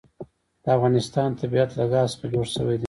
[0.63, 2.79] د افغانستان طبیعت له ګاز څخه جوړ شوی دی.